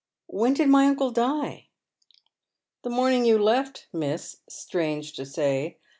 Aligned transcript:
"When 0.39 0.55
did 0.55 0.67
my 0.67 0.87
uncle 0.87 1.11
die?"" 1.11 1.67
The 2.83 2.89
morning 2.89 3.23
you 3.23 3.37
left, 3.37 3.85
miss, 3.93 4.37
strange 4.49 5.13
to 5.13 5.27
say. 5.27 5.77